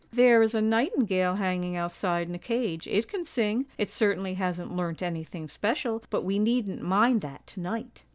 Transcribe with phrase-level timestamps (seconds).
[0.21, 4.75] 'There is a nightingale hanging outside in a cage, it can sing; it certainly hasn't
[4.75, 8.01] learnt anything special, but we needn't mind that to night.'